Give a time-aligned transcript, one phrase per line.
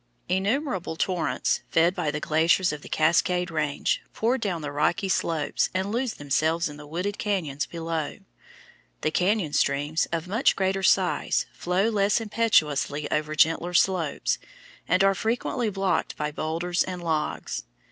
[0.27, 5.69] Innumerable torrents, fed by the glaciers of the Cascade Range, pour down the rocky slopes
[5.75, 8.17] and lose themselves in the wooded cañons below.
[9.01, 14.39] The cañon streams, of much greater size, flow less impetuously over gentler slopes,
[14.87, 17.61] and are frequently blocked by boulders and logs.